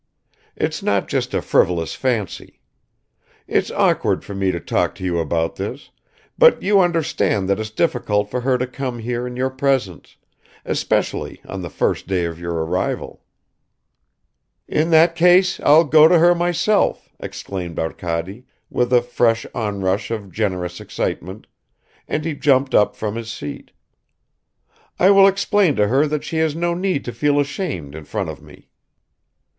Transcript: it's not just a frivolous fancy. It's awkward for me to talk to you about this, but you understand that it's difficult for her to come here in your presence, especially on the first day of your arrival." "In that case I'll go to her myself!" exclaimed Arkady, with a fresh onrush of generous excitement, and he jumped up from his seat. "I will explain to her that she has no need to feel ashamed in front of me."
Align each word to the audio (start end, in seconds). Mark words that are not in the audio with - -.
it's 0.55 0.81
not 0.81 1.07
just 1.07 1.31
a 1.31 1.43
frivolous 1.43 1.93
fancy. 1.93 2.59
It's 3.45 3.69
awkward 3.69 4.25
for 4.25 4.33
me 4.33 4.49
to 4.49 4.59
talk 4.59 4.95
to 4.95 5.03
you 5.03 5.19
about 5.19 5.57
this, 5.57 5.91
but 6.39 6.59
you 6.63 6.79
understand 6.79 7.47
that 7.47 7.59
it's 7.59 7.69
difficult 7.69 8.27
for 8.27 8.41
her 8.41 8.57
to 8.57 8.65
come 8.65 8.97
here 8.97 9.27
in 9.27 9.35
your 9.35 9.51
presence, 9.51 10.17
especially 10.65 11.39
on 11.47 11.61
the 11.61 11.69
first 11.69 12.07
day 12.07 12.25
of 12.25 12.39
your 12.39 12.65
arrival." 12.65 13.21
"In 14.67 14.89
that 14.89 15.15
case 15.15 15.59
I'll 15.59 15.83
go 15.83 16.07
to 16.07 16.17
her 16.17 16.33
myself!" 16.33 17.11
exclaimed 17.19 17.77
Arkady, 17.77 18.47
with 18.71 18.91
a 18.91 19.03
fresh 19.03 19.45
onrush 19.53 20.09
of 20.09 20.31
generous 20.31 20.81
excitement, 20.81 21.45
and 22.07 22.25
he 22.25 22.33
jumped 22.33 22.73
up 22.73 22.95
from 22.95 23.13
his 23.17 23.31
seat. 23.31 23.69
"I 24.97 25.11
will 25.11 25.27
explain 25.27 25.75
to 25.75 25.89
her 25.89 26.07
that 26.07 26.23
she 26.23 26.37
has 26.37 26.55
no 26.55 26.73
need 26.73 27.05
to 27.05 27.13
feel 27.13 27.39
ashamed 27.39 27.93
in 27.93 28.05
front 28.05 28.29
of 28.29 28.41
me." 28.41 28.69